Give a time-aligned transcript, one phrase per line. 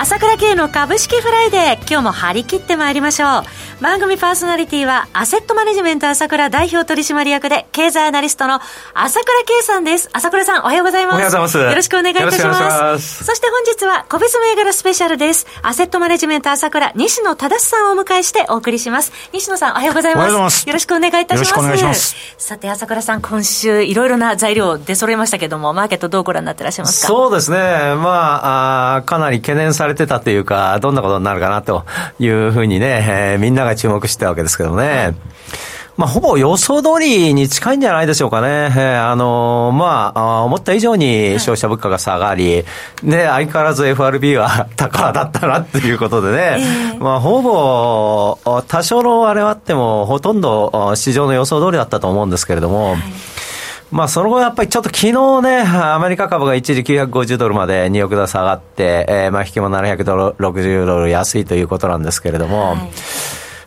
[0.00, 3.42] 朝倉慶の株式フライデー今日も張り切ってまいりましょう
[3.82, 8.60] 番組パーソナリティは、アセットマネジメント朝倉代表取締役で、経済アナリストの
[8.92, 10.08] 朝倉慶さんです。
[10.12, 11.14] 朝倉さん、おはようございます。
[11.14, 11.58] おはようございます。
[11.58, 12.60] よろしくお願いいたします。
[12.60, 15.46] ますそして本日は、個別銘柄スペシャルです。
[15.62, 19.12] アセットマネジメント朝倉、西野忠さんをお迎えしてお送りします。
[19.32, 20.34] 西野さん、おはようございます。
[20.34, 21.38] ますよろしくお願いいたします。
[21.38, 22.16] よろしくお願いします。
[22.36, 27.06] さて、朝倉さん、今週、いろいろな材料出揃えましたけども、マーケットどうご覧になってらっしゃいますか？
[27.06, 27.94] そうですね。
[27.94, 31.84] まあ、あかなり懸念されてたというか、どんなことになるかなと
[32.18, 35.14] いうふうにね、えー、みんなが注目してたわけですですけどね。
[35.96, 38.48] まあ、ほぼ予想通りに近いんじゃないでしょうかね。
[38.48, 42.64] えー、あのー、まあ、思った以上に消費者物価が下がり、
[43.02, 52.98] で、相変わらず FRB は 高だったなっていうことでね、えー、まあ、ほぼ、多少のあれはあっても、ほとんど市場の予想通りだったと思うんですけれども、はい
[53.90, 62.90] まあ、その後やっぱりちょっと昨日ね、アメリカ株が一時950ドルまで2億ドル下がって、えー、まあ、引きも760ドル安いということなんですけれども、はい。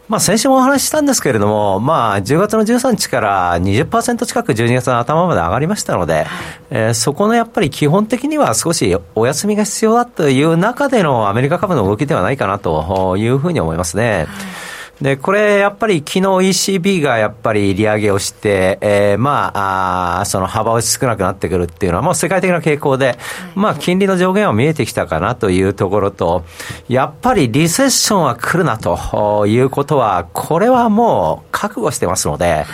[0.08, 6.28] まあ、先週もお話ししたんですけれども、まあ、10月の13日から20%近く12月の頭まで上がりましたので、
[6.70, 14.28] えー、そこのやっぱり基本的には少しお休みが必要だという中でのアメリカ株の動きではないかなというふうに思いますね。
[14.30, 14.71] はい
[15.02, 23.18] で、これ、やっぱり昨日 ECB がやっぱり利上げをして、えー、まあ、あその幅は少なくなってくるっていうのはもう世界的な傾向で、
[23.56, 26.46] まあ、金利の上限は見えてきたかなというところと、
[26.88, 32.66] やっぱりリセッションは来るなということは、これはもう覚悟してますので、はい、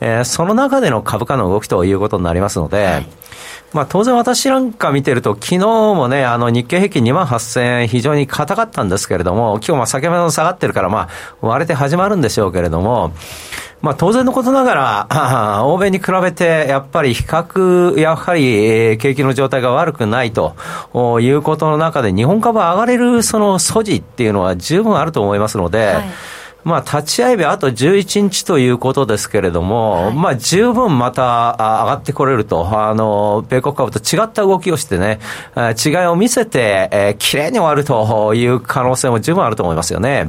[0.00, 3.06] えー、その中での株価の動きということになりますので、はい
[3.72, 11.08] まあ当然私なんか見てると、昨日もね、あの日経平均2万8000円非常に硬かったんですけれども、今日ま先ほど下がってるから、ま
[11.40, 13.12] あ割れて始まるんでしょうけれども、
[13.82, 20.56] まあ当然のことながら、 欧米に比べてやっぱり比較、やはり景気の状態が悪くないと
[21.20, 26.04] いうことの中で、日本株上がれるその素地っていうのは十分あると思いますので、はい。
[26.66, 35.20] まあ、立ち会い日あと11日ということですけれども、はい、まあ、十分また上がってこれると、あの、米国株と違った動きをしてね、
[35.56, 40.28] 違いを見せて、えー、綺麗に終わるという可能性も十分あると思いますよね。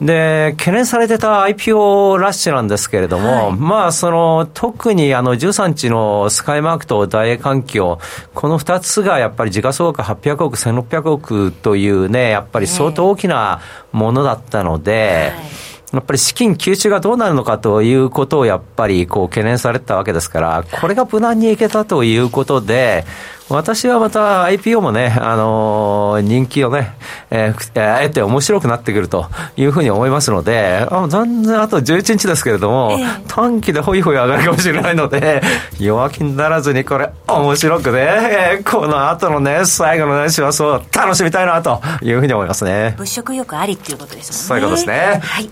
[0.00, 7.98] で、懸念されてた IPO ラッシュなんですけれども、はい、まあ、その、特にあの、13日のスカイマークと大英環境、
[8.34, 13.60] この2つがやっぱり時価総額800億、1600億というね、やっぱり相当大きな
[13.92, 15.72] ものだったので、はい。
[15.92, 23.04] やっぱり資金吸収がどうなるのかということをやっぱりこう懸念されてたわけですから、これが無難にいけたということで、
[23.52, 26.92] 私はまた IPO もね、あのー、人気をね、
[27.30, 29.26] えー、あえて面白くなってくると
[29.56, 35.42] いうふうに思いますので、あ全然あと11日ですけれども、えー、短期でホイホイ上がるかもしれないので、
[35.78, 42.94] 弱気にならずにこれ面白くね、この後のね、最後のね、師走を楽しみたいなというふうに思いますね。
[42.96, 44.48] 物色欲ありっていうことですもんね。
[44.48, 45.20] そういうことですね。
[45.22, 45.50] はい。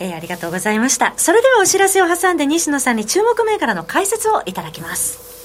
[0.00, 1.12] えー、ありがとうございました。
[1.16, 5.41] それではお知らせを挟んで西野さんに注目銘柄の解説をいただきます。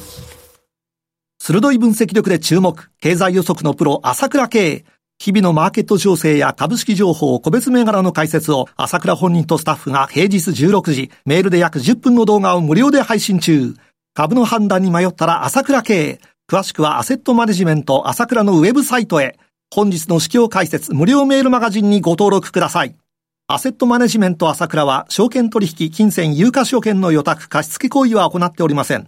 [1.48, 4.84] 鋭い分析力で注目、経済予測のプロ、朝倉慶。
[5.18, 13.76] 日々のマーケット情勢や株式情報、個別銘柄の解説を、朝倉本人とスタッフが平日16時、メールで約10分の動画を無料で配信中。
[14.14, 16.20] 株の判断に迷ったら朝倉慶。
[16.52, 19.40] 詳しくはアセットマネジメント朝倉のウェブサイトへ。
[19.74, 22.94] 本日の指標解説無料メールマガジンにご登録ください。
[23.48, 29.08] アセットマネジメント朝倉は、証券取引、金銭、有価証券の予託、貸付行為は行っておりません。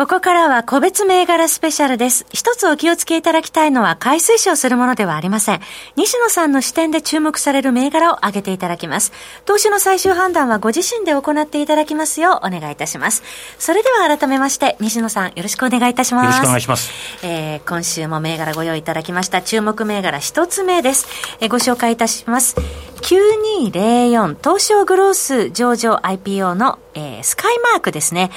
[0.00, 2.24] ここからは個別銘柄スペシャルです。
[2.32, 5.60] 一つお気をつけいただきたいのは買い推奨するものではありません。
[5.94, 9.12] 西野さんの視点で注目される銘柄を挙げていただきます。
[9.44, 13.22] 投資の最終判断はご自身で行っていただきますようお願いいたします。
[13.58, 16.24] それでは改めまして、西野さんよろしくお願いいたします。
[16.24, 16.90] よろしくお願いします。
[17.22, 19.42] えー、今週も銘柄ご用意いただきました。
[19.42, 21.08] 注目銘柄一つ目です。
[21.40, 22.56] えー、ご紹介いたします。
[23.00, 28.30] 9204東証グロース上場 IPO の、えー、スカイマークですね。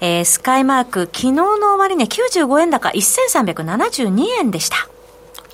[0.00, 4.88] えー、スカイマーク昨日の終値95円高1372円でした。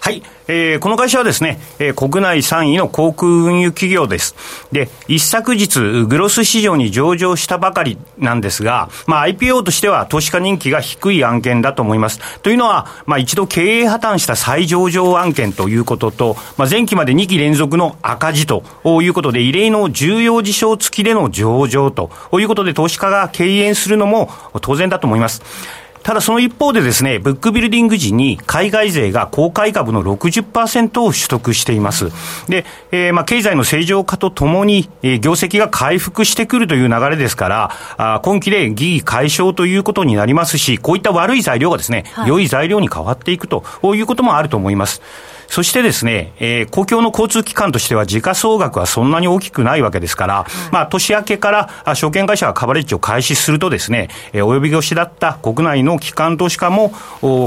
[0.05, 4.37] はい、えー、この会社はですね、えー、国内3位の航空運輸企業です。
[4.71, 12.21] で、一昨日、グロス市場に上場したばかりなんですが、まあ IPO としては投資家人気が低い案件だと思います。
[12.43, 18.63] というのは、まあ一度経営破綻した再上場案件ということと、まあ前期まで2期連続の赤字と
[19.01, 24.31] いうことで、異例の重要事象付きでの上場ということで、投資家が敬遠するのも
[24.61, 25.41] 当然だと思います。
[26.05, 32.11] ただその一方でですね、ブックビルディング時に海外勢が公開株の60%を取得しています。
[32.47, 43.65] で、えー、まあ経済の正常化とともに、えー、業績が回復してくるという流れですから、あ今期で疑義解消ということになりますし、こういった悪い材料がですね、はい、良い材料に変わっていくと
[43.95, 45.01] いうこともあると思います。
[45.49, 56.93] そしてですね、えー、公共の交通機関としては時価総額はそんなに大きくないわけですから、まあ、年明けから証券会社がカバレッジを開始するとですね、えー、及び腰だった国内の機関投資家も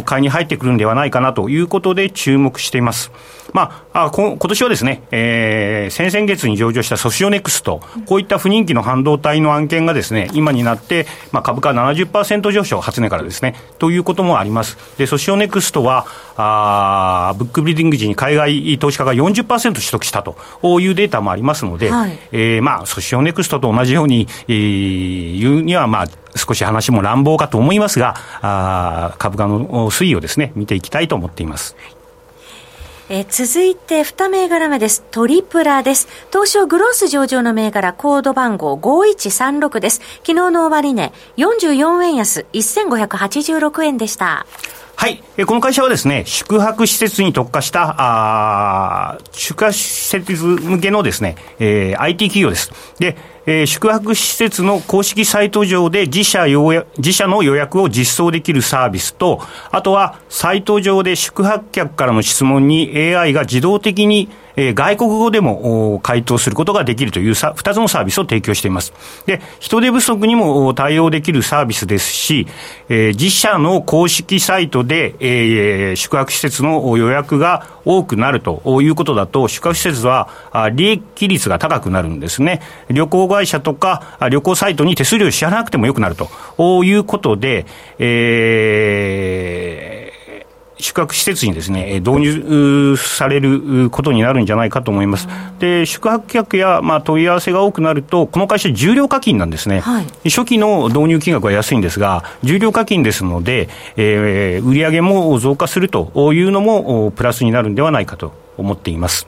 [0.03, 3.11] 買いに入ってくるんではないかなということで注目しています。
[3.53, 14.77] まあ、あ今年はですね、えー、先々月に上場したソシオネクスト、こういった不人気の半導体の案件がですね、今になって、まあ、株価70%上昇、初値からですね、ということもあります。
[14.97, 16.05] で、ソシオネクストは、
[16.39, 20.37] あブックビルディング時に海外投資家が40%取得したと
[20.79, 26.07] いうデータもありますので、はい、えー、まあ、ソシオネクストと同じように、えー、言うには、まあ、
[26.37, 31.75] 少し話も乱暴かと思いますが、あ株価の推移をですね、見ていきたいと思っています。
[33.09, 35.01] えー、続いて2銘柄目です。
[35.11, 36.09] トリプラです。
[36.29, 40.01] 東証グロース上場の銘柄コード番号5136です。
[40.25, 44.45] 昨日の終値44円安1586円でした。
[44.97, 45.23] はい。
[45.45, 52.73] この会社はですね、宿泊施設に特化した、あ宿泊施設向けのですね、えー、IT 企業です。
[52.99, 53.15] で、
[53.49, 56.45] えー、宿泊施設の公式サイト上で自社
[56.97, 59.41] 自社の予約を実装できるサービスと、
[59.71, 68.91] あとはサイト上で宿泊客からの質問に AI が自動的にえー、外国語でも回答することができるというさ2つのサービスを提供しています。
[69.25, 72.47] で、人手不足にも対応できるサービスですし、
[72.89, 80.29] えー、自社の公式サイトで、えー、宿泊施設の予約が多くなるということだと、宿泊施設は
[80.73, 82.61] 利益率が高くなるんですね。
[82.89, 87.67] 旅行会社とか旅行サイトに手数料を支払わなくてもよくなるということで、
[87.99, 90.06] えー
[90.79, 95.27] 宿泊施設にですね、導入されることになるんじゃないかと思います。
[95.59, 109.27] で、宿泊客や、まあ、問い合わせが多くなると、この会社、重量課金なんですね、はい、初期の導入金額は安いんですが、重量課金ですので、えー、売上も増加するというのも、プラスになるんではないかと思っています。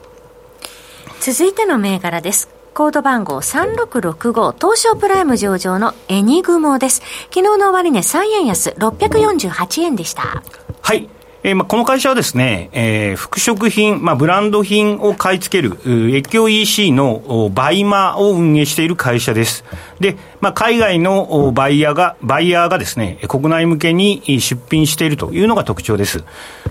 [1.20, 2.48] 続いての銘柄です。
[2.72, 7.02] コード番号3665東証プライム上場のエニグモです。
[7.24, 10.42] 昨日の終値3円安648円でした。
[10.80, 11.08] はい。
[11.42, 15.78] えー、まあ、この会社はですね、えー、服飾品、まあ、ブランド品を買い付ける、
[16.14, 19.64] 越境 EC のバイマを運営している会社です。
[20.00, 26.24] で、まあ、海外のバイヤーが、バイヤーがですね、国内向けに出品しているというのが特徴です。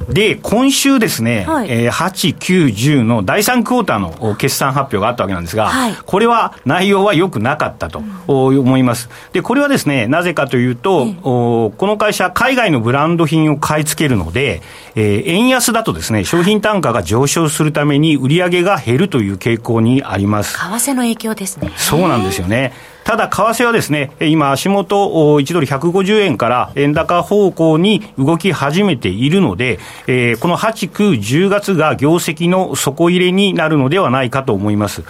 [0.07, 9.09] で、今週ですね、はい、えー、8、9、10の第3クォーターの決算発表があったわけなんですが、はい、これは内容は良くなかったと思います。
[9.33, 14.58] で、これはですね、なぜかというと、この会社、海外のブランド品を買い付けるので、
[14.95, 20.57] えー、円安だとですね、商品単価が上昇するために売り上げが減るという傾向にあります。
[20.57, 21.71] 為替の影響ですね。
[21.77, 22.73] そうなんですよね。
[23.03, 35.03] ただ、為替はですね、今、足元1ドル150円から円高方向に動き始めているので、えー、この8、9、10月が業績の底入れになるのではないかと思います。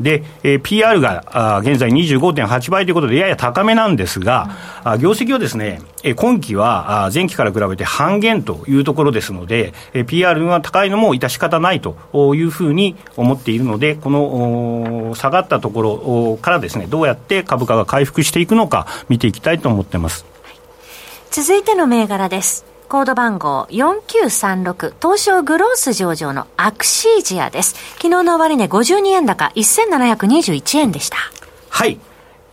[0.00, 1.24] で、えー、PR が
[1.56, 4.50] あ現在25.8倍ということで、やや高めなんですが、
[4.84, 11.96] うん、業績はですね、え今期は前期から比べて半減というところですので、え PR が高いのも致し方ないと
[12.34, 20.26] いうふうに思っているので、この下がったところからですね、どうやって株価が回復していくのか見ていきたいと思ってます。
[21.30, 22.73] 続いての銘柄です。
[22.88, 27.74] コード番号4936東証グロース上場のアクシージアです。
[27.96, 31.16] 昨日の終値52円高1721円でした。
[31.70, 31.98] はい。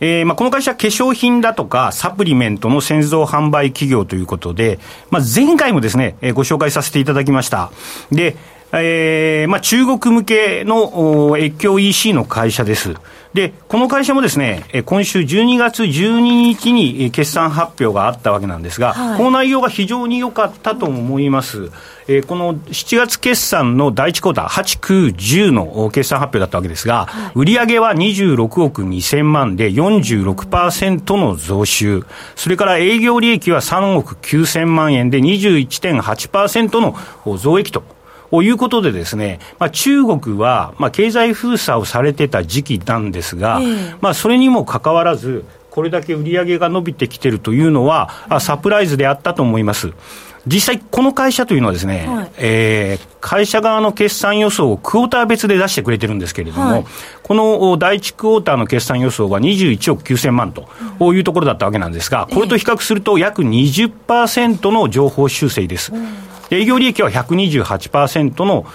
[0.00, 7.70] えーまあ、この会社は化粧品だとかサプリメントの製造販売企業ということで、まあ、前回もですね、えー、ご紹介させていただきました。
[8.10, 8.36] で、
[8.72, 12.94] えーまあ、中国向けの越境 EC の会社です。
[13.34, 21.70] で、この会社もですね、今週12月12日に決算発表があったわけなんですが、はい、この内容が非常に良かったと思います。
[22.08, 37.82] えー、この7月決算の第1クォーター、8、9、10の決算発表だったわけですが、はい、売上は26億2000万で46%の増収、それから営業利益は3億9000万円で21.8%の増益と
[38.40, 48.10] いうことでですね、まあ、中国は、まあ、経済封鎖をされてた時期なんですが、えー、まあ、それにもかかわらず、これだけ売り上げが伸びてきてるというのは、
[48.40, 49.92] サプライズであったと思います。
[50.46, 56.84] 実際、この会社というのはですね、はい、えー、会社側の決算予想をクォーター別で出してくれてるんですけれども、はい、
[57.22, 60.68] この第1クォーターの決算予想は21億9000万と
[61.14, 65.92] いうところだったわけなんですが、これと比較すると約20%の情報修正です。
[66.52, 68.66] 営業利益は128%の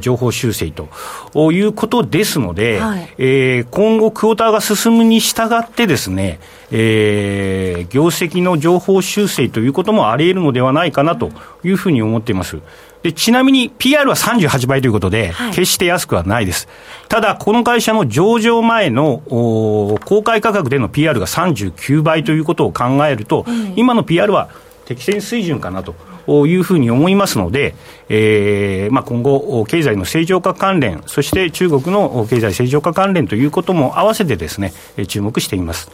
[0.00, 6.40] 情報修正ということですので、はい、えー、今後、クォーターが進むに従ってですね、
[6.70, 11.30] えー、業績の情報修正ということもあり得るのではないかなと
[11.62, 12.60] いうふうに思っています。
[13.02, 16.66] でちなみに PR は38倍ということで、決して安くはないです。
[17.08, 24.48] ただ、この会社の上場前の公開価格での PR が39倍ということを考えると、うん、今の PR は
[24.86, 25.94] 適正水準かなと
[26.28, 27.74] いうふうに思いますので、
[28.08, 34.72] えーまあ、今後、経済の正常化関連、そして中国の経済正常化関連ということも合わせてですね、
[35.06, 35.90] 注目しています。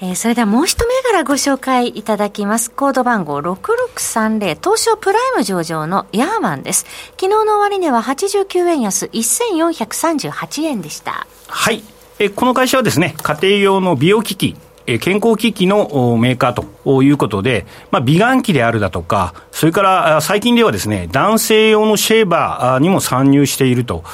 [0.00, 2.70] えー、それではもう一銘柄ご紹介いただきます。
[2.70, 6.84] コード番号6630、東証プライム上場のヤーマンです。
[7.18, 11.26] 昨日の終値は89円安、1438円でした。
[11.46, 11.82] はい。
[12.18, 14.56] えこの会社はですね、家庭用の美容機器、
[15.00, 24.04] 健康機器のメーカーということで、まあ、美顔器であるだとか、それから最近ではですね、男性用のシェーバーにも参入していると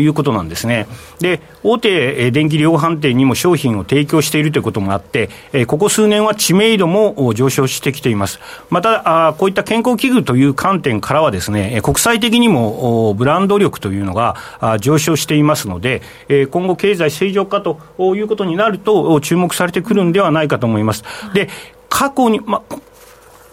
[0.00, 0.86] いうことなんですね。
[1.20, 5.30] で、大手電気量販店にも商品を提供しているということもあって、
[5.66, 8.40] ここ数年は知名度も上昇してきています。
[8.68, 14.36] また、こういった健康器具という観点からはですね、国際的にもブランド力というのが
[14.80, 16.02] 上昇していますので、
[16.50, 21.04] 今後経済正常化ということになると注目されてくるんではないかと思います。
[21.34, 21.48] で
[21.88, 22.62] 過去に、ま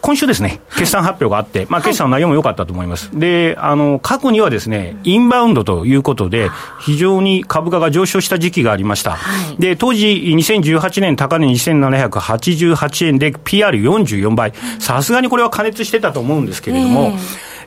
[0.07, 3.09] 今週ですね、決算発表があって、まあ、決算の内容も良かったと思います。
[3.19, 6.49] で、あの、過去にはですね、インバウンドということで、
[6.79, 9.17] 非常に株価が上昇した時期がありました。
[9.59, 14.53] で、当時、2018年高値2788円で PR44 倍。
[14.79, 17.13] さすがにこれは加熱してたと思うんですけれども、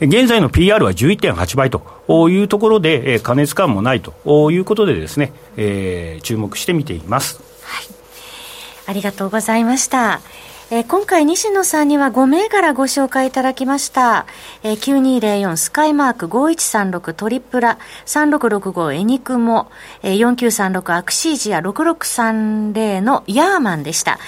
[0.01, 1.83] 現在の PR は11.8倍と
[2.31, 7.43] いうところで、加熱感もないということでですね、えー、注目して見ています。
[8.87, 10.21] ありがとうございました。
[10.73, 14.27] えー、今回西野さんには5銘柄ご紹介いただきました。
[14.63, 19.69] えー、9204スカイマーク5136トリプラ3665エニクモ、
[20.05, 24.21] えー、4936アクシージア6630のヤーマンでした。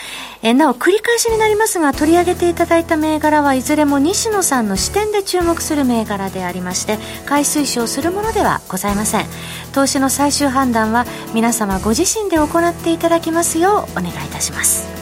[0.42, 9.26] えー、なお繰り返しになりますが取り上げていただいた銘柄はいずれも西野さんの視点で注目する銘柄でありまして買い推奨するものではございません。
[9.72, 15.01] 投資の最終判断は皆様ご自身で行っていただきますようお願いいたします。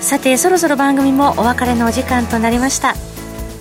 [0.00, 2.94] さてそろそろ番組もお別れのお時間となりました。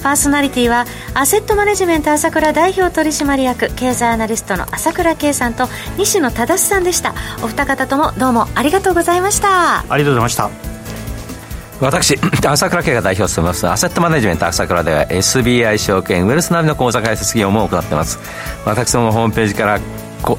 [0.04, 5.68] パーソナリティはアセットマネジメント朝倉代表取締役経済アナリストの朝倉圭さんと
[5.98, 7.14] 西野忠さんでした。
[7.44, 9.80] お二方ともどうもありがとうございました。
[9.80, 10.50] ありがとうございました。
[11.80, 18.18] 私、 朝倉慶が代表を務めます、アセットマネジメント朝倉では SBI 証券、ウェルスナビの口座開設業務を行っています。
[18.66, 19.80] 私どもホームページから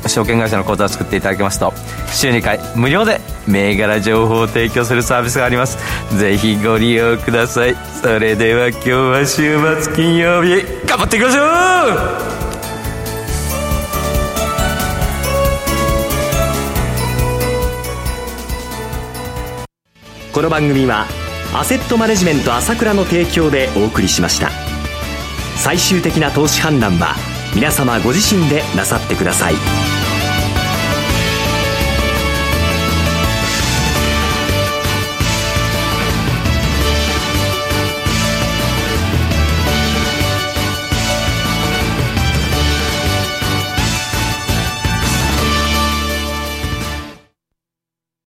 [0.07, 1.73] 証券会社の口座を作っていただきますと
[2.13, 5.79] 週2回無料で銘柄情報を提供するサービスがあります。
[6.19, 7.75] ぜひご利用ください。
[8.03, 12.39] それでは今日は週末金曜日頑張っていきましょう。
[20.33, 21.07] この番組は
[21.55, 24.51] アセットマネジメント朝倉の提供でお送りしました。
[25.57, 27.17] 最終的な投資判断は
[27.55, 29.55] 皆様ご自身でなさってください。